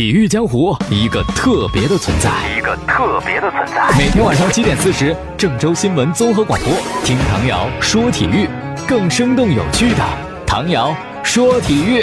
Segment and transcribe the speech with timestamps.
[0.00, 3.86] 体育江湖一个特别的存在，一个特别的存在。
[3.98, 6.72] 每天晚上七点四十，郑州新闻综合广播，
[7.04, 8.48] 听唐瑶说体育，
[8.88, 10.02] 更生动有趣的
[10.46, 12.02] 唐瑶说体育。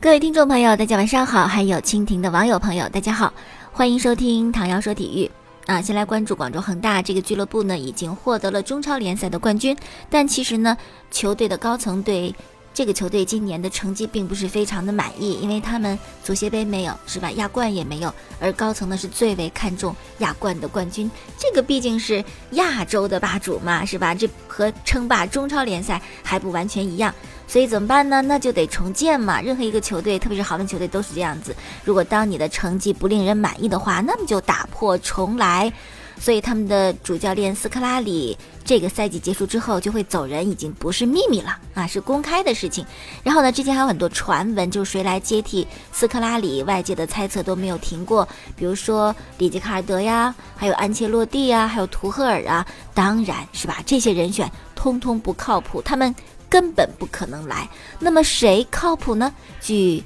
[0.00, 3.30] 各位听众朋友，大家晚上好，还有蜻蜓的网友朋友，大家好，
[3.70, 5.30] 欢迎收听唐瑶说体育。
[5.66, 9.76] 啊，先来关注广州恒大这个俱乐部呢，已经获得了中超联赛的冠军，
[10.08, 10.74] 但其实呢，
[11.10, 12.34] 球队的高层对。
[12.76, 17.30] 这个球队今年的成绩并不是非常的满意，因为他们足协杯没有，是吧？
[17.30, 21.10] 亚冠也没有，而高层呢是最为看重亚冠的冠军。
[21.38, 24.14] 这个毕竟是亚洲的霸主嘛，是吧？
[24.14, 27.14] 这和称霸中超联赛还不完全一样，
[27.48, 28.20] 所以怎么办呢？
[28.20, 29.40] 那就得重建嘛。
[29.40, 31.56] 任何一个球队，特别是豪门球队都是这样子。
[31.82, 35.72] 如果当你的成绩不令人满意的话，那么就打破重来。
[36.18, 42.84] 所以他们的主教练斯科拉里这个赛季结束之后就会走人，已经不是秘密了啊，是公开的事情。
[43.22, 48.26] 然后呢，之前还有很多传闻，就是谁来接替斯科拉里，外界的猜测都没有停过。
[48.56, 56.12] 比如说里杰卡尔德呀，还有安切洛蒂呀，还有图赫尔啊，当然是吧，这些人选通通不靠谱，他们
[56.48, 57.68] 根本不可能来。
[58.00, 59.32] 那么谁靠谱呢？
[59.60, 60.02] 据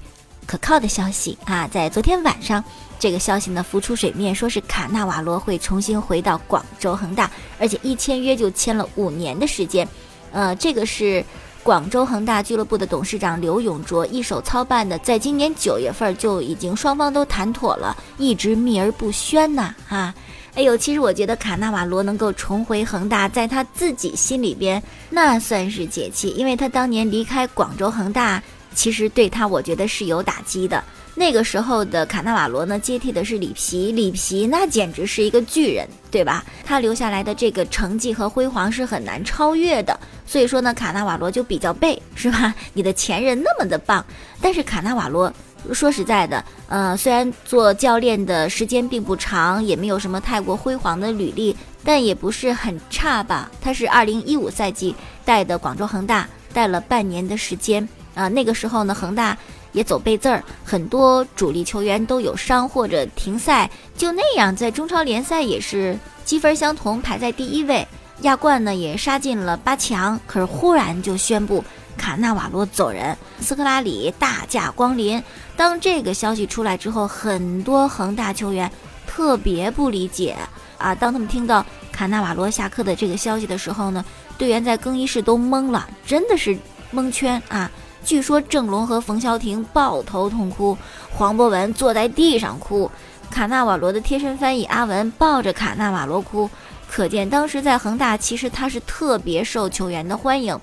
[0.46, 2.62] 可靠的消息啊，在昨天晚上。
[3.00, 9.88] 这个消息呢浮出水面，说是卡纳瓦罗会重新回到广州恒大，而且一签约就签了五年的时间。
[10.30, 11.24] 呃，这个是
[11.62, 19.74] 广州恒大俱乐部的董事长刘永卓一手操办的，在今年九月份就已经双方都谈妥了，一直秘而不宣呐。
[19.88, 20.14] 啊，
[20.54, 28.42] 哎呦，其实我觉得卡纳瓦罗能够重回恒大，在他自己心里边那算是解气，因为他当年离开广州恒大，
[28.74, 30.84] 其实对他我觉得是有打击的。
[31.14, 36.44] 那个时候的卡纳瓦罗呢，接替的是里皮，里皮那简直是一个巨人，对吧？
[36.64, 42.54] 他留下来的这个成绩和辉煌是很难超越的，所以说呢，卡纳瓦罗就比较背，是吧？
[42.72, 44.04] 你的前任那么的棒，
[44.40, 45.30] 但是卡纳瓦罗
[45.72, 53.50] 说实在的，呃，虽然做教练的时间并不长，也没有什么太过辉煌的履历，但也不是很差吧？
[53.60, 54.94] 他是二零一五赛季
[55.24, 59.36] 带的广州恒大，带了半年的时间啊，那个时候呢，恒大。
[59.72, 67.86] 也走背字儿，很多主力球员都有伤或者停赛，就那样在中超联赛也是积分相同，排在第一位。
[68.22, 71.64] 亚冠呢也杀进了八强，可是忽然就宣布
[71.96, 75.22] 卡纳瓦罗走人，斯科拉里大驾光临。
[75.56, 78.70] 当这个消息出来之后，很多恒大球员
[79.06, 80.36] 特别不理解
[80.76, 80.94] 啊！
[80.94, 84.04] 当他们听到卡纳瓦罗下课的这个消息的时候呢，
[84.36, 86.56] 队员在更衣室都懵了，真的是
[86.90, 87.70] 蒙圈啊！
[88.04, 90.76] 据说郑龙和冯潇霆抱头痛哭，
[91.10, 92.90] 黄博文坐在地上哭，
[93.30, 96.48] 卡纳瓦罗的贴身翻译阿文抱着卡纳瓦罗哭，
[96.88, 100.58] 可见当时在恒大其实他是特别受球员的欢迎。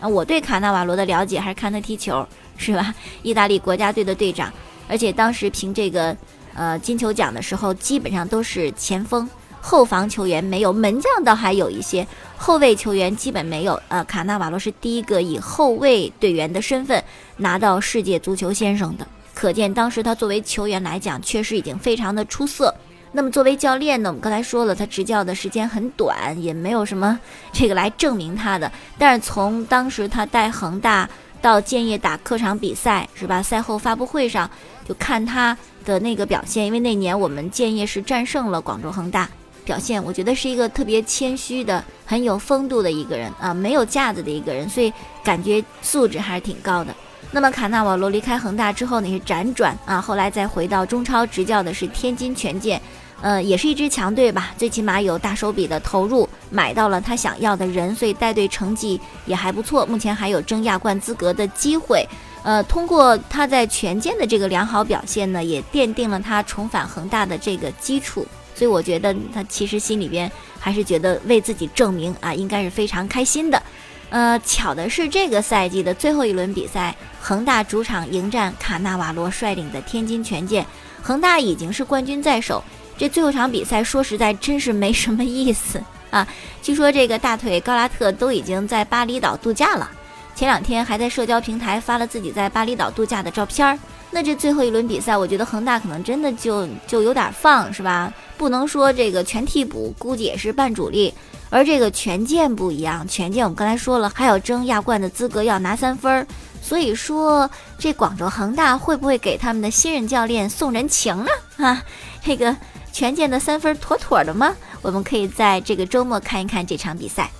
[0.00, 2.94] 啊，我对卡纳瓦罗的了解还是看他踢球，是吧？
[3.22, 4.52] 意大利国家队的队长，
[4.88, 6.16] 而且当时评这个
[6.54, 9.28] 呃金球奖的时候，基本上都是前锋。
[9.60, 12.06] 后防球员没有，门将倒还有一些，
[12.36, 13.80] 后卫球员基本没有。
[13.88, 17.02] 呃，卡纳瓦罗是第一个以后卫队员的身份
[17.36, 22.74] 拿到世界足球先生的，可见当时他作为球员来讲，确实已经非常的出色。
[23.12, 27.18] 那么作为教练呢，我们刚才说了，他执教的时间很短，也没有什么
[27.52, 28.70] 这个来证明他的。
[28.96, 31.08] 但是从当时他带恒大
[31.42, 33.42] 到建业打客场比赛，是吧？
[33.42, 34.48] 赛后发布会上
[34.88, 39.28] 就看他的那个表现，因为那年我们建业是战胜了广州恒大。
[39.64, 46.94] 表现，我觉得是一个特别谦虚的、很有风度的一个人啊，没有架子的一个人，所以感觉素质还是挺高的。
[47.32, 52.80] 那么卡纳瓦罗离开恒大之后呢，是辗转啊，后来再回到中超执教的是天津权健，
[53.20, 62.04] 呃，也是一支强队吧，最起码有大手笔的投入，买到了他想要的人，所以带队成绩也还不错，目前还有争亚冠资格的机会。
[62.42, 68.26] 呃，通过他在权健的这个良好表现呢，也奠定了他重返恒大的这个基础。
[68.60, 73.62] 所以我觉得他其实心里边还是觉得为自己证明啊，应该是非常开心的。
[74.10, 80.66] 呃，巧的是这个赛季的最后一轮比赛，恒大主场迎战卡纳瓦罗率领的天津权健，
[81.02, 82.62] 恒大已经是冠军在手。
[82.98, 86.28] 这最后场比赛说实在真是没什么意思啊！
[86.60, 89.90] 据说这个大腿高拉特都已经在巴厘岛度假了，
[90.34, 93.78] 前两天还在社交平台发了自己在巴厘岛度假的照片儿。
[94.10, 98.12] 那这最后一轮比赛，我觉得恒大可能真的就就有点放，是吧？
[98.36, 101.14] 不能说这个全替补，估计也是半主力。
[101.48, 106.26] 而这个权健不一样，权健我们刚才说了，还要争亚冠的资格，要拿三分儿。
[106.62, 107.48] 所以说，
[107.78, 111.30] 这广州恒大会不会给他们的新任教练送人情呢？
[111.64, 111.82] 啊，
[112.22, 112.54] 这个
[112.92, 114.54] 权健的三分妥妥的吗？
[114.82, 117.30] 我们可以在这个周末看一看这场比赛。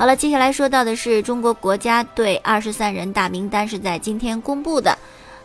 [0.00, 4.96] 好了，接下来说到的是中国国家队二十三人大名单是在今天公布的，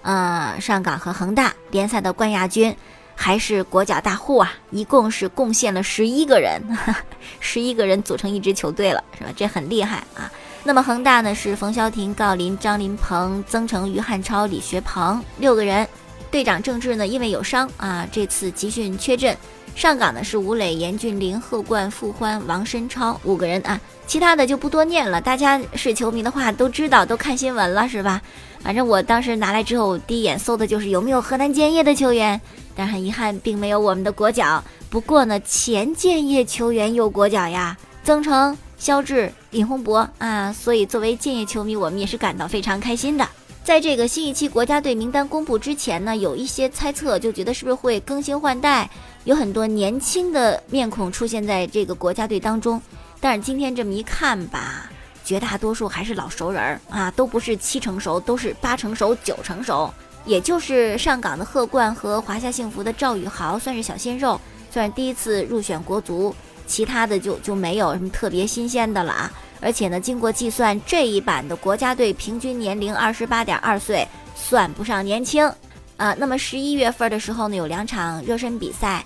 [0.01, 2.73] 呃，上港和恒大联赛的冠亚军
[3.15, 6.61] 还是国脚大户啊，一共是贡献了十一个人，
[7.41, 9.29] 十一个人组成一支球队了，是吧？
[9.35, 10.31] 这很厉害啊。
[10.63, 15.85] 那么恒大呢是冯潇霆、郜林、张琳芃、曾诚、于汉超、李学鹏六个人，
[16.31, 19.35] 队长郑智呢因为有伤啊，这次集训缺阵。
[19.75, 25.19] 上港呢是吴磊、严俊林、贺冠、傅欢、王申超五个人啊，其他的就不多念了。
[25.19, 28.21] 大家是球迷的话都知道，都看新闻了是吧？
[28.63, 32.39] 反正我当时拿来之后，第一眼搜的就是有没有河南建业的球员，
[32.73, 34.63] 但很遗憾，并没有我们的国脚。
[34.89, 43.27] 不过呢，前建业球员有国脚呀，曾诚、肖智、尹洪博啊，所以作为建业球迷，我们也是感到非常开心的。
[43.65, 48.89] 在这个新一期国家队名单公布之前呢，有一些猜测，就觉得是不是会更新换代，
[49.25, 52.81] 有很多年轻的面孔出现在这个国家队当中。
[53.19, 54.89] 但是今天这么一看吧，
[55.23, 59.91] 绝大多数还是老熟人儿啊，都不是七成熟，都是八成熟、九成熟。
[60.25, 64.39] 也就是上港的贺冠和华夏幸福的赵宇豪算是小鲜肉，
[64.71, 66.35] 算是第一次入选国足，
[66.67, 69.31] 其他的就就没有什么特别新鲜的了啊。
[69.59, 75.51] 而且呢，经过计算，这一版的国家队平均年龄二十八点二岁，算不上年轻
[75.97, 76.15] 啊。
[76.17, 79.05] 那么十一月份的时候呢，有两场热身比赛，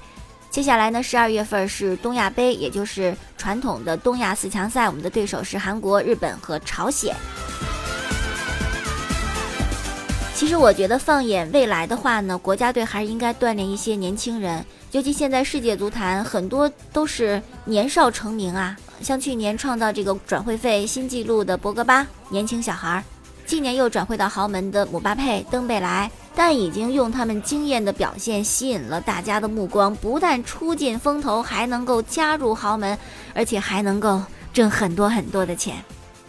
[0.50, 7.16] 接下来呢，十二月份是东亚杯，也就是传统的东亚四强赛，我们的对手是韩国、日本和朝鲜。
[10.34, 18.78] 其实我觉得，放眼未来的话呢，国家队还是应该锻炼一些年轻人，尤其现在世界足坛很多都是年少成名啊。
[19.02, 23.04] 像去年创造这个转会费新纪录的博格巴，年轻小孩儿，
[23.50, 32.96] 今年又转会到豪门的姆巴佩、登贝莱，但已经用他们惊艳的表现吸引了大家的目光，不但出尽风头，还能够加入豪门，
[33.34, 34.22] 而且还能够
[34.54, 35.84] 挣很多很多的钱。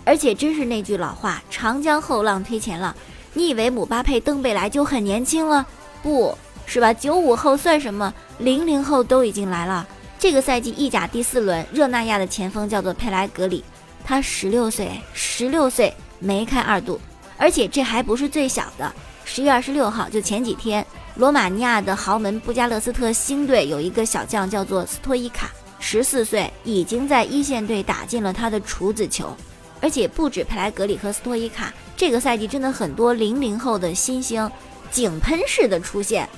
[0.06, 2.96] 而且真是那句老话，长江后浪推前浪。
[3.34, 5.66] 你以为姆巴佩、登贝莱就很年轻了？
[6.02, 6.34] 不
[6.64, 6.90] 是吧？
[6.94, 8.14] 九五后算什么？
[8.38, 9.86] 零零后都已经来了。
[10.18, 13.62] 这个赛季意甲第四轮，热那亚的前锋叫做佩莱格里，
[14.06, 16.98] 他十六岁，十六岁梅开二度，
[17.40, 18.94] 而且这还不是最小的。
[19.24, 29.34] 十月二十六号，就前几天，罗马尼亚的豪门布加勒斯特星队有一个小将叫做斯托伊卡，十四岁已经在一线队打进了他的处子球，
[29.80, 34.50] 而且不止佩莱格里和斯托伊卡，这个赛季真的很多零零后的新星
[34.90, 36.28] 井喷式的出现，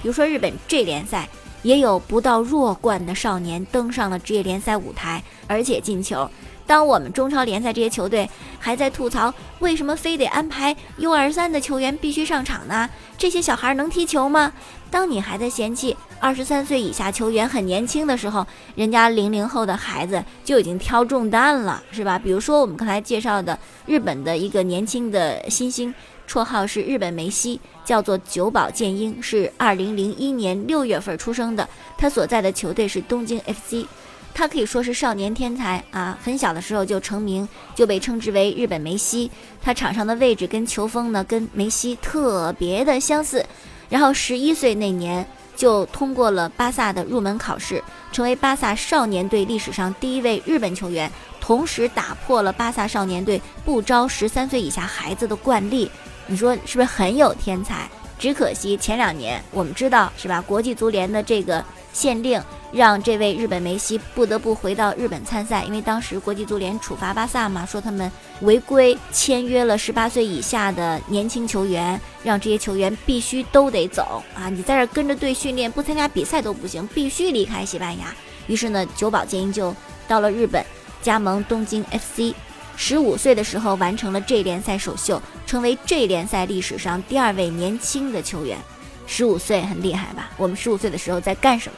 [0.00, 1.28] 比如说日本 J 联赛。
[1.64, 6.30] 也有不到弱冠的少年登上了职业联赛舞台，而且进球。
[6.66, 8.28] 当我们中超联赛这些球队
[8.58, 12.88] 还在吐槽为什么非得安排 U 二三的球员必须上场呢？
[13.18, 14.52] 这些小孩能踢球吗？
[14.90, 22.18] 当你还在嫌弃二十三岁以下球员很年轻的时候，人家零零后的孩子就已经挑重担了，是吧？
[22.18, 25.94] 比如说我们刚才介绍的日本的一个年轻的新星。
[26.26, 31.68] 绰号是日本梅西，叫做久保建英，是二零零一年六月份出生的。
[31.98, 33.86] 他所在的球队是东京 FC，
[34.34, 36.18] 他可以说是少年天才啊！
[36.22, 39.30] 很小的时候就成名，就被称之为日本梅西。
[39.62, 43.46] 他场上的位置跟球风呢，跟梅西特别的相似。
[43.88, 51.08] 然后十一岁那年就通过了巴萨的入门考试，成为巴萨少年队历史上第一位日本球员，
[51.40, 55.88] 同时打破了巴萨少年队不招十三岁以下孩子的惯例。
[56.26, 57.88] 你说是不是很有天才？
[58.18, 60.40] 只可惜前两年我们知道是吧？
[60.40, 61.64] 国际足联的这个
[61.94, 68.10] 限令，让这位日本梅西不得不回到日本参赛，因为当时国际足联处罚巴萨嘛，说他们
[68.40, 74.50] 违规签约了十八岁以下的年轻球员，让这些球员必须都得走啊！
[74.50, 78.12] 你在这跟着队训练，不参加比赛都不行，必须离开西班牙。
[78.48, 79.74] 于是呢，久保建英就
[80.08, 80.62] 到了日本，
[81.00, 82.34] 加盟东京 FC。
[82.76, 88.58] 十五岁的时候完成了 J 联赛首秀，成为 J 联赛历史上第二位年轻的球员。
[89.06, 90.30] 十五岁很厉害吧？
[90.36, 91.76] 我们十五岁的时候在干什么？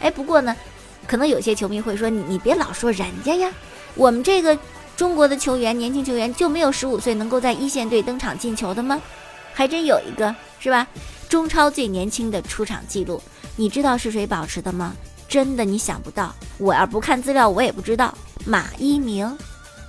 [0.00, 0.54] 哎，不过呢，
[1.06, 3.50] 可能有些球迷会说，你你别老说人家呀，
[3.94, 4.56] 我们这个
[4.96, 9.00] 中国的球员，年轻球员就没有十五岁能够在一线队登场进球的吗？
[9.52, 10.86] 还真有一个，是吧？
[11.28, 13.20] 中超最年轻的出场记录，
[13.56, 14.94] 你知道是谁保持的吗？
[15.28, 18.16] 真的你想不到，我要不看资料，我也不知道。
[18.46, 19.36] 马一鸣。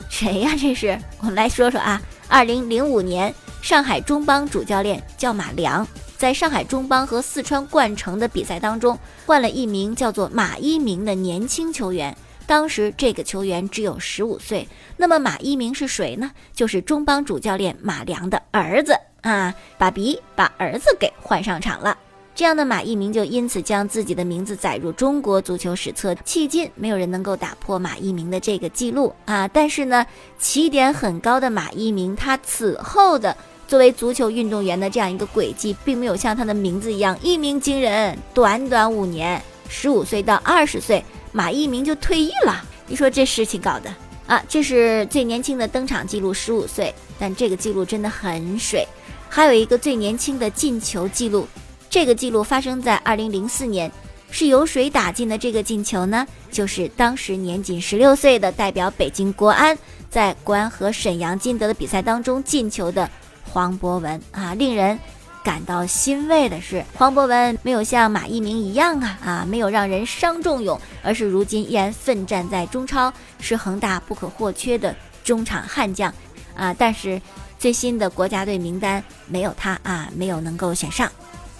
[0.09, 0.51] 谁呀？
[0.59, 2.01] 这是我们来说说啊。
[2.27, 5.87] 二零零五年，上海中邦主教练叫马良，
[6.19, 12.13] 在上海中邦和四川冠城的比赛当中，换了一名叫做马一鸣的年轻球员。
[12.45, 14.67] 当时这个球员只有十五岁。
[14.97, 16.29] 那么马一鸣是谁呢？
[16.53, 19.55] 就是中邦主教练马良的儿子啊。
[19.77, 21.97] 爸比把儿子给换上场了。
[22.35, 29.47] 这样的马一鸣就因此将自己的名字载入中国足球史册，迄今没有人能够打破马一鸣的这个记录啊！
[29.47, 30.05] 但是呢，
[30.37, 33.37] 起点很高的马一鸣，他此后的
[33.69, 38.17] 作为足球运动员的这样一个轨迹，并没有像他的名字一样一鸣惊人。
[38.33, 42.65] 短短五年，十五岁到二十岁，马一鸣就退役了。
[42.87, 43.93] 你说这事情搞的
[44.25, 44.43] 啊？
[44.49, 48.87] 这是最年轻的登场记录，十五岁，但这个记录真的很水。
[49.29, 51.47] 还有一个最年轻的进球记录。
[51.91, 53.91] 这个记录发生在二零零四年，
[54.31, 56.25] 是由谁打进的这个进球呢？
[56.51, 59.77] 就是当时年仅十六岁的代表北京国安，
[60.09, 63.07] 在国安和沈阳金德的比赛当中进球的
[63.51, 64.53] 黄博文啊！
[64.53, 64.97] 令人
[65.43, 76.13] 感到欣慰的是，黄博文没有像马一鸣一样啊啊，没有让人伤仲永，而是如今依然奋战在中超，是恒大不可或缺的中场悍将
[76.55, 76.75] 啊！
[76.77, 77.21] 但是
[77.57, 81.11] 最新的国家队名单没有他啊，没有能够选上。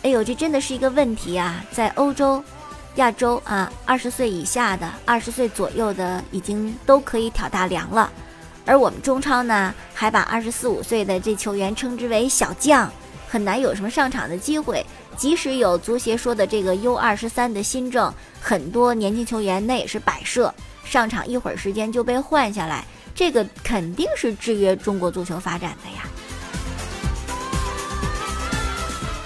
[0.03, 1.63] 哎呦，这真的是一个问题啊！
[1.71, 2.43] 在欧洲、
[2.95, 8.11] 亚洲啊，二十岁以下的、二十岁左右的已经都可以挑大梁了，
[8.69, 12.87] 而我们中超呢，还把二十四五岁的这球员称之为小将，
[13.27, 14.85] 很难有什么上场的机会。
[15.17, 20.53] 即使有足协说的这个 U 二十三的新政，很多年轻球员那也是摆设，
[20.85, 22.85] 上场一会儿时间就被换下来，
[23.15, 26.07] 这个肯定是制约中国足球发展的呀。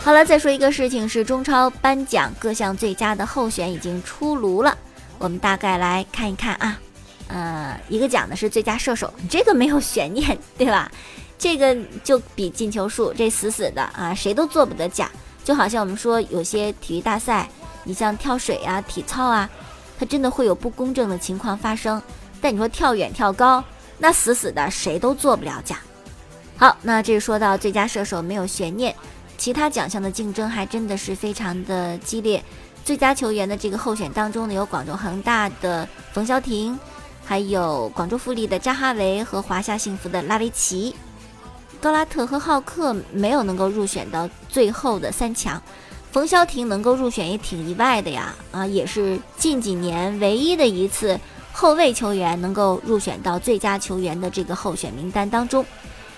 [0.06, 4.78] 好了，再说一个事情，是中超颁奖各项最佳的候选已经出炉了，
[5.20, 6.80] 我们大概来看一看啊。
[7.34, 10.92] 呃，一个奖呢是最佳射手，这个没有悬念，对吧？
[11.40, 15.10] 这个就比进球数这死死的啊，谁都做不得假。
[15.44, 17.50] 就好像我们说有些体育大赛，
[17.84, 19.50] 你像跳水啊、体操啊，
[19.98, 22.00] 它真的会有不公正的情况发生。
[22.40, 23.64] 但你说跳远、跳高，
[23.98, 25.80] 那死死的谁都做不了假。
[26.56, 28.96] 好，那这说到最佳射手没有悬念。
[29.36, 32.42] 其他奖项的竞争还真的是非常的激烈，
[32.86, 36.80] 最佳球员的这个候选当中呢，有广州恒大的冯潇霆，
[37.34, 40.96] 还有广州富力的扎哈维和华夏幸福的拉维奇，
[41.82, 45.60] 高拉特和浩克没有能够入选到最后的三强，
[46.12, 51.20] 冯潇霆能够入选也挺意外的呀，啊，也是近几年唯一的一次
[51.52, 55.66] 后卫球员能够入选到最佳球员的这个候选名单当中。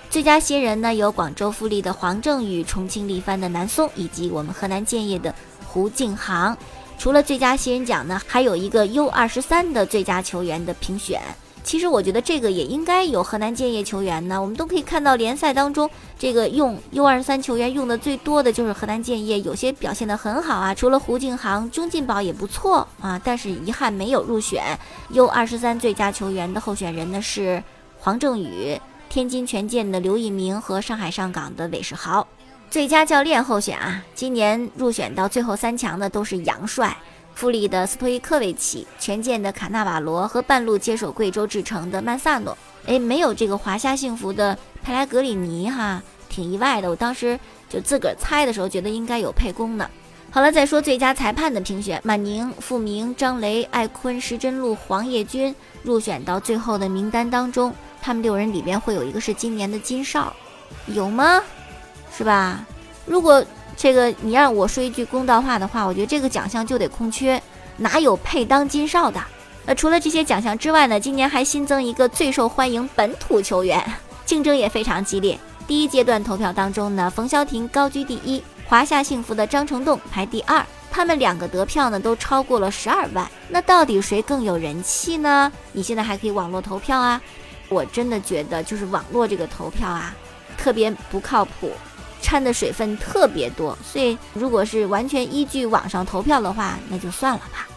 [0.10, 5.34] 最佳新人呢，有广州富力的黄正宇、重庆力帆的南松，以及我们河南建业的
[5.65, 6.57] 胡敬航。
[6.98, 11.22] 除了最佳新人奖呢，还有一个 U 二十三的最佳球员的评选。
[11.64, 14.40] 其实我觉得这个也应该有河南建业球员呢。
[14.40, 20.75] 我们都可以看到联赛当中，这个用 U 二十三球员用的最多的就是河南建业，有些表现的很好啊。
[20.75, 24.78] 除了胡敬航，钟进宝也不错啊，但是遗憾没有入选
[25.10, 27.64] U 二十三最佳球员的候选人呢是
[28.00, 28.80] 黄正宇。
[29.08, 32.28] 天津权健的刘一鸣和上海上港的韦世豪，
[32.75, 36.94] 最佳教练候选啊，今年入选到最后三强的都是杨帅，
[37.34, 42.58] 富力的斯托伊科维奇，权健的卡纳瓦罗和半路接手贵州智诚的曼萨诺。
[42.86, 46.89] 哎，没有这个华夏幸福的佩莱格里尼哈，挺意外的。
[46.89, 47.39] 我当时
[47.70, 49.89] 就自个儿猜的时候，觉得应该有沛公呢。
[50.29, 57.74] 好了，再说最佳裁判的评选，马宁、傅明、张雷、艾坤、石真路、黄叶军入选到最后的名单当中。
[58.01, 60.36] 他们六人里边会有一个是今年的金哨，
[60.88, 61.41] 有吗？
[62.17, 62.65] 是吧？
[63.05, 63.43] 如果
[63.75, 67.41] 这个你让我说一句公道话的话，我觉得这个奖项就得空缺，
[67.77, 69.22] 哪有配当金哨的？
[69.65, 73.84] 呃，除了这些奖项之外呢，今年还新增一个最受欢迎本土球员，
[74.25, 75.38] 竞争也非常激烈。
[75.67, 83.29] 第一阶段投票当中呢，冯潇霆高居第一，华夏幸福的张成栋排第二，他们两个得票呢都超过了十二万。
[83.50, 85.51] 那到底谁更有人气呢？
[85.74, 87.19] 你现在还可以网络投票啊。
[87.67, 90.15] 我真的觉得，就是网络这个投票啊，
[90.55, 91.72] 特别不靠谱，
[92.25, 93.77] 掺的水分特别多。
[93.84, 97.67] 所以，如果是完全依据网上投票的话，那就算了吧。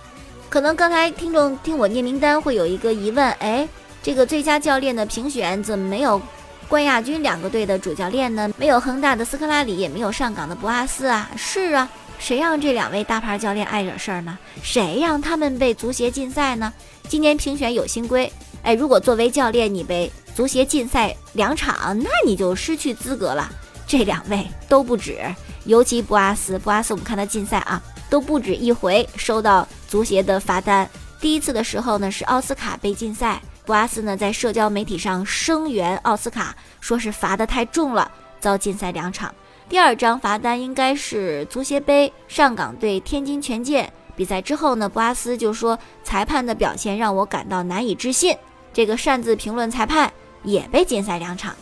[0.48, 3.68] 可能刚才听众听我念名单会有一个疑问：哎，
[4.02, 6.18] 这个最佳教练的评选怎么没有
[6.66, 8.50] 冠亚军两个队的主教练呢？
[8.56, 11.30] 没有恒大的斯科拉里，也没有上港的博阿斯啊？
[11.36, 11.86] 是啊，
[12.18, 14.38] 谁让这两位大牌教练爱惹事儿呢？
[14.62, 16.72] 谁让他们被足协禁赛呢？
[17.06, 18.32] 今年评选有新规。
[18.62, 23.50] 哎，如果作为教练你被足协禁赛两场，那你就失去资格了。
[23.88, 25.18] 这两位都不止，
[25.64, 30.88] 尤其布阿斯，布阿斯我们看他禁赛啊，都不止一回收到足协的罚单。
[31.18, 39.34] 第一次的时候呢，是奥斯卡被禁赛，布阿斯呢在社交媒体上声援奥斯卡，说是罚的太重了，遭禁赛两场。
[39.70, 48.36] 第二张罚单应该是足协杯上港对天津权健比赛之后呢，布阿斯就说裁判的表现让我感到难以置信。
[48.70, 50.12] 这个擅自评论裁判
[50.44, 51.56] 也被禁赛两场。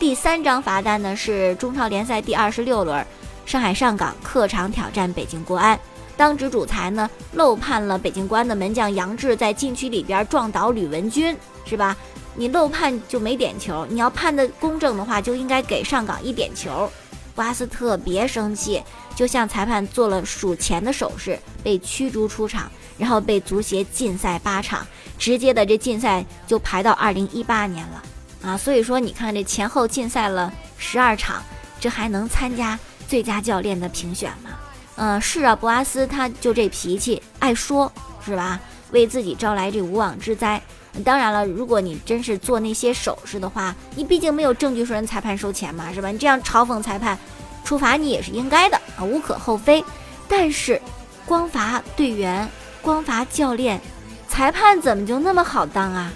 [0.00, 3.06] 第三张罚单呢是中超联赛第二十六轮，
[3.44, 5.78] 上海上港客场挑战北京国安。
[6.16, 11.94] 当值主裁呢漏判了北京国安的门将杨志在禁区里边撞倒吕文君，是吧？
[12.34, 16.90] 你漏判就没点球，你要判的公正的话，就应该给上港一点球。
[17.34, 18.82] 瓜斯特别生气，
[19.14, 24.86] 就向裁判做了数钱的手势，被驱逐出场，然后被足协禁赛八场，
[25.18, 28.02] 直接的这禁赛就排到二零一八年了
[28.42, 28.56] 啊！
[28.56, 31.42] 所以说，你看这前后禁赛了十二场，
[31.78, 34.50] 这还能参加最佳教练的评选吗？
[34.96, 37.90] 嗯，是啊，博阿斯他就这脾气，爱说，
[38.24, 38.60] 是吧？
[38.92, 40.60] 为自己招来这无妄之灾。
[41.04, 46.08] 当然了，如果你真是做那些手势的话，你毕竟没有证据说人裁判收钱嘛，是吧？
[46.08, 47.16] 你这样嘲讽裁判，
[47.64, 49.84] 处罚你也是应该的啊，无可厚非。
[50.28, 50.80] 但是，
[51.24, 52.48] 光罚队员，
[52.82, 53.80] 光罚教练，
[54.28, 56.12] 裁判怎么就那么好当啊？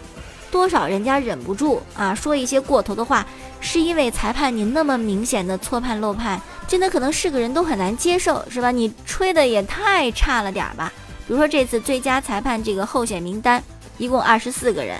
[0.55, 3.27] 多少人家忍不住啊，说一些过头的话，
[3.59, 6.41] 是因为裁判你那么明显的错判漏判。
[6.69, 8.71] 真的可能是个人都很难接受，是吧？
[8.71, 10.93] 你吹的也太差了点儿吧？
[11.27, 13.61] 比如说这次最佳裁判这个候选名单，
[13.99, 14.97] 一共二十四个人，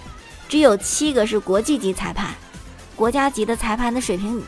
[0.49, 2.35] 只有七个是国际级裁判，
[2.97, 4.43] 国家级的裁判的水平，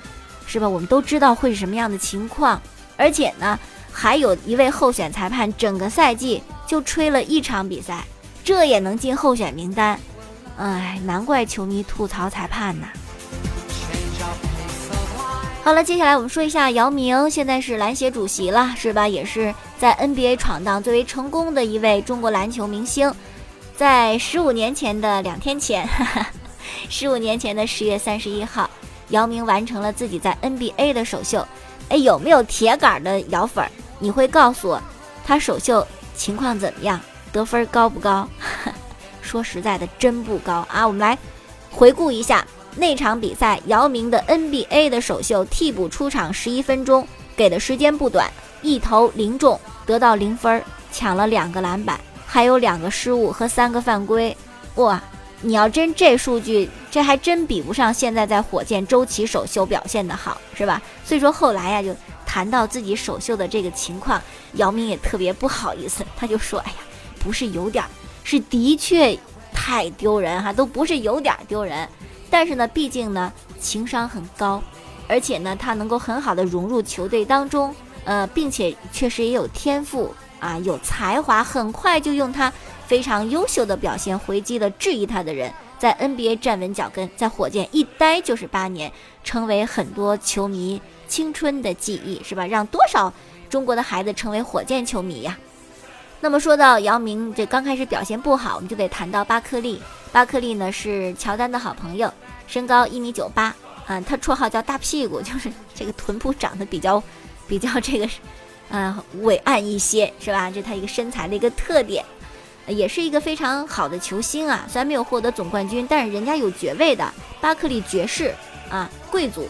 [0.45, 0.69] 是吧？
[0.69, 2.61] 我们都知道会是什么样的情况。
[2.97, 3.57] 而且呢，
[3.93, 8.05] 还有一位候选裁判，整个赛季就吹了一场比赛，
[8.43, 9.97] 这也能进候选名单？
[10.57, 12.87] 哎，难怪球迷吐槽裁判呢。
[15.63, 19.09] 好了，接下来我们说一下姚明，现在是篮协主席了，是吧？
[19.09, 23.13] 也是在 NBA 闯荡最为成功的一位中国篮球明星。
[23.77, 25.87] 在十五年前的两天前，
[26.89, 28.71] 十五年前的十月三十一号，
[29.09, 31.47] 姚明完成了自己在 NBA 的首秀。
[31.91, 33.69] 哎，有没有铁杆的姚粉？
[33.99, 34.81] 你会告诉我
[35.27, 37.01] 他首秀情况怎么样？
[37.33, 38.27] 得分高不高？
[39.27, 40.87] 说实在的，真不高啊！
[40.87, 41.19] 我们来
[41.71, 42.47] 回顾一下。
[42.79, 48.31] 那场比赛，姚明的 NBA 的首秀替补出场十一分钟，给的时间不短，
[48.61, 54.37] 一投零中，得到零分，抢了两个篮板，还有两个失误和三个犯规。
[54.75, 55.03] 哇，
[55.41, 60.81] 你要真这数据，这还真比不上现在在火箭周琦首秀表现的好，是吧？
[61.03, 64.21] 所以说后来呀，就谈到自己首秀的这个情况，
[64.53, 66.77] 姚明也特别不好意思，他就说：“哎呀，
[67.19, 67.83] 不是有点，
[68.27, 69.17] 是的确
[69.55, 71.89] 太丢人哈，都不是有点丢人。”
[72.29, 74.61] 但是呢，毕竟呢，情商很高，
[75.07, 77.73] 而且呢，他能够很好的融入球队当中，
[78.05, 82.53] 呃，并且确实也有天赋啊，有才华，很快就用他
[82.89, 92.45] 非常优秀的表现回击了质疑他的人，在 NBA 站稳脚跟，在火箭一待就是八年，成为很多球迷青春的记忆，是吧？
[92.45, 93.13] 让多少
[93.49, 95.39] 中国的孩子成为火箭球迷呀？
[96.21, 99.81] 那么说到姚明，这刚开始表现不好，我们就得谈到巴克利。
[100.13, 102.13] 巴克利呢是乔丹的好朋友，
[102.47, 103.55] 身高一米九八，
[103.87, 107.03] 啊，他绰号叫大屁股， 就是这个臀部长得比较，
[107.47, 108.09] 比较这个，
[108.71, 110.51] 呃，伟岸一些，是吧？
[110.51, 112.03] 这他一个身材的一个特点，
[112.67, 114.65] 也是一个非常好的球星啊。
[114.69, 118.35] 虽然没有获得总冠军，但是人家有爵位的，巴克利爵士
[118.71, 119.47] 啊，贵族。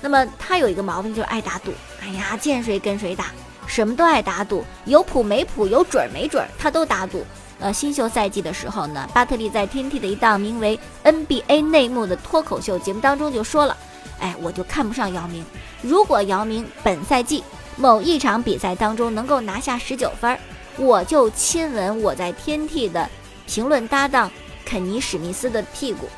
[0.00, 3.26] 那么他有一个毛病就是爱打赌，哎呀，见谁跟谁打。
[3.66, 7.24] 什么都爱打赌，有谱没谱，有准没准，他都打赌。
[7.58, 13.76] 呃，新秀赛季的时候呢，巴特利在天 T 的一档名为 NBA 内幕的脱口秀节目当中就说了
[14.20, 15.44] ：“哎，我就看不上姚明。
[15.80, 17.42] 如果姚明本赛季
[17.76, 20.38] 某一场比赛当中能够拿下十九分，
[20.76, 23.08] 我就亲吻我在天 T 的
[23.46, 24.30] 评论搭档
[24.64, 26.08] 肯尼史密斯的屁股。”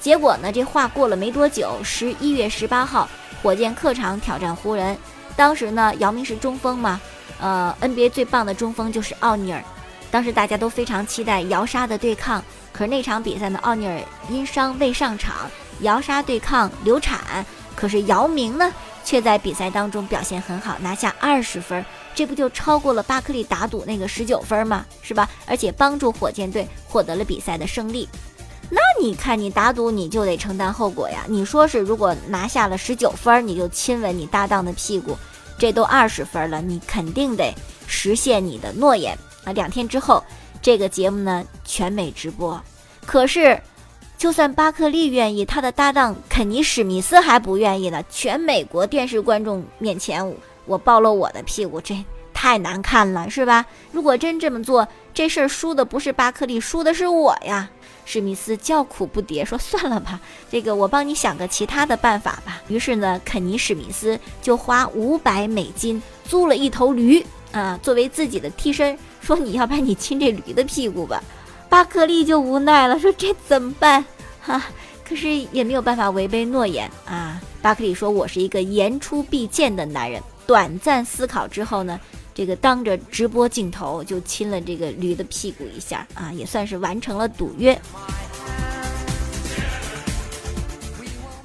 [0.00, 3.08] 结果呢，这话过了没多久，十一月十八号，
[3.42, 4.96] 火箭客场挑战湖人。
[5.36, 7.00] 当时呢，姚明是中锋嘛，
[7.40, 9.62] 呃，NBA 最棒的中锋就是奥尼尔。
[10.10, 12.42] 当时大家都非常期待姚沙的对抗，
[12.72, 15.34] 可是那场比赛呢，奥尼尔因伤未上场，
[15.80, 17.44] 姚沙对抗流产。
[17.74, 18.72] 可是姚明呢，
[19.04, 24.86] 却在比赛当中表现很好，拿下二十分，这不就超过了巴克利打赌那个十九分吗？
[25.02, 25.28] 是吧？
[25.46, 28.08] 而且帮助火箭队获得了比赛的胜利。
[28.70, 31.24] 那你看，你打赌你就得承担后果呀。
[31.28, 35.16] 你说是，如果拿下了十九分，你就亲吻你搭档的屁股，
[35.58, 37.54] 这都二十分了，你肯定得
[37.86, 39.52] 实现你的诺言啊。
[39.52, 40.22] 两天之后，
[40.62, 42.60] 这个节目呢全美直播。
[43.06, 43.60] 可是，
[44.16, 48.02] 就算巴克利愿意，他的搭档肯尼史密斯还不愿意呢。
[48.08, 51.94] 全美国电视观众面前，我暴露我的屁股，这
[52.34, 53.64] 太难看了，是吧？
[53.92, 57.70] 如果真这么做，这事儿输的不是巴克利，输的是我呀。
[58.04, 60.20] 史密斯叫苦不迭，说：“算了吧，
[60.50, 71.22] 这个我帮你想个其他的办法吧。”于是呢，肯尼史密斯就花五百美金租了一头驴啊，作为自己的替身，说：“你要不然你亲这驴的屁股吧。”
[71.70, 74.04] 巴克利就无奈了，说：“这怎么办？
[74.42, 74.62] 哈，
[75.02, 81.98] 可是也没有办法违背诺言啊。”巴克利说：“我是一个言出必践的男人。”短暂思考之后呢，
[82.34, 87.80] 这个当着直播镜头就亲了这个驴的屁股一下啊，也算是完成了赌约。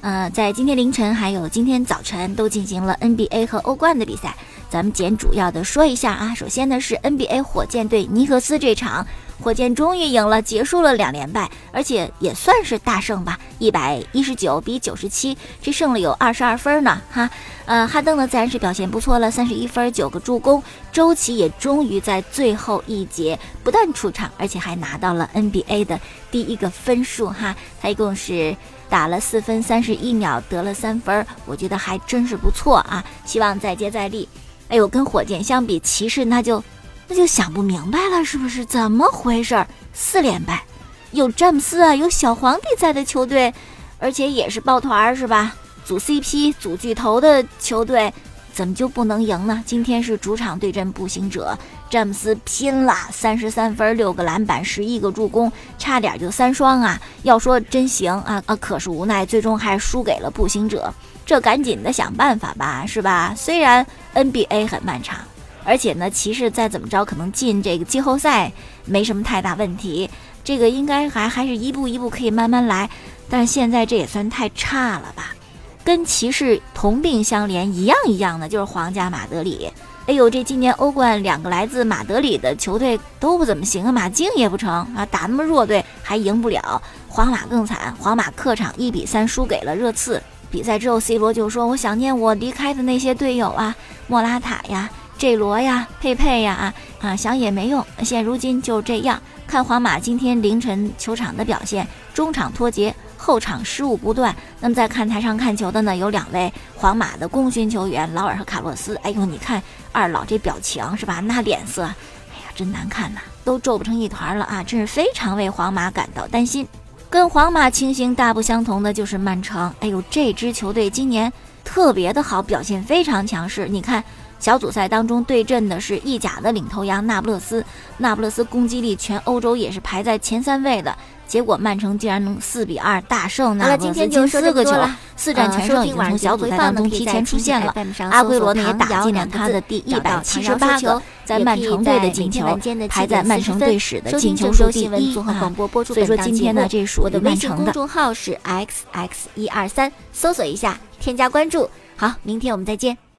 [0.02, 4.36] 呃，在今天凌晨还有今天早晨都进行了 NBA 和欧冠的比赛，
[4.70, 6.34] 咱们简主要的说一下啊。
[6.34, 9.06] 首先呢是 NBA 火箭队尼克斯这场，
[9.42, 17.30] 火箭终于赢了，结束了两连败，而且也算是大胜吧，一百一十九比九十七，这胜了有二十二分呢哈。
[17.66, 26.00] 呃，哈登呢自然是表现不错了，三十一分九个助攻，周琦也终于在最后一节不但出场，而且还拿到了 NBA 的
[26.32, 28.56] 第一个分数哈，他一共是。
[28.90, 33.06] 打了四分三十一秒，得了三分，我觉得还真是不错啊！
[33.24, 34.28] 希望再接再厉。
[34.68, 36.64] 哎呦，跟火箭相比，骑士那就
[37.10, 38.64] 那就想不明白了，是不是？
[38.64, 39.66] 怎么回事？
[39.94, 40.64] 四连败，
[41.12, 43.54] 有詹姆斯啊，有小皇帝在的球队，
[43.98, 45.56] 而且也是抱团是吧？
[45.84, 48.14] 组 CP、组巨头的球队。
[48.52, 49.64] 怎么就不能赢呢？
[49.66, 51.58] 今天是主场对阵步行者，
[51.90, 57.00] 詹姆斯拼了，三十三分，六个篮板，十一个助攻，差点就三双啊！
[57.24, 60.94] 要说真行啊啊，可是无奈最终还是输给了步行者。
[61.26, 63.34] 这赶紧的想办法吧，是吧？
[63.38, 65.20] 虽然 NBA 很漫长，
[65.64, 68.52] 而且呢，骑士再怎么着可能进这个季后赛
[68.86, 70.10] 没什么太大问题，
[70.44, 72.90] 这个应该还还是一步一步可以慢慢来。
[73.30, 75.36] 但是现在这也算太差了吧？
[75.84, 79.72] 跟骑士同病相怜一样一样的，就是皇家马德里。
[80.08, 86.82] 哎呦，这今年欧冠两个来自马德里的球队都不怎么行啊，马竞也不成啊，打那么弱队还赢不了。
[87.08, 90.22] 皇马更惨，皇马客场一比三输给了热刺。
[90.50, 93.76] 比赛之后，C 罗就说：“我想念我离开的那些队友啊，
[94.08, 97.86] 莫拉塔呀，J 罗呀，佩佩呀啊啊，想也没用。
[98.02, 108.96] 现如今就这样，看皇马今天凌晨球场的表现，中场脱节。”后场失误不断，那么在看台上看球的呢，有两位皇马的功勋球员劳尔和卡洛斯。
[109.04, 111.20] 哎呦，你看二老这表情是吧？
[111.20, 114.64] 那脸色，哎呀，真难看呐，都皱不成一团了啊！
[114.64, 116.66] 真是非常为皇马感到担心。
[117.10, 119.72] 跟皇马情形大不相同的就是曼城。
[119.82, 121.32] 哎呦，这支球队今年
[121.66, 123.68] 特别的好，表现非常强势。
[123.68, 124.02] 你看
[124.40, 127.64] 小组赛当中对阵的是意甲的领头羊那不勒斯，
[127.98, 130.96] 那不勒斯攻击力全欧洲也是排在前三位的。
[131.28, 134.74] 结果曼城竟然能四比二大胜那不勒斯，进四个球，
[135.16, 137.72] 四战全胜，已经从小组赛当中提前出现了。
[138.10, 145.14] 阿圭罗呢也打进了他的第一百七十八个在曼城队的进球，排在曼城队史的进球数第一。
[145.14, 147.66] 所以说今天呢，这属于曼城的。
[147.66, 151.70] 公众号是 x x 一二三，搜索一下，添加关注。
[151.96, 152.98] 好，明天我们再见。